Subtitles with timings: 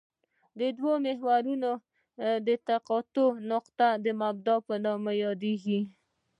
[0.59, 1.71] د دواړو محورونو
[2.47, 5.79] د تقاطع نقطه د مبدا په نوم یادیږي